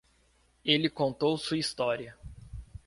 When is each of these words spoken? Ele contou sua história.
Ele 0.65 0.89
contou 0.89 1.37
sua 1.37 1.59
história. 1.59 2.17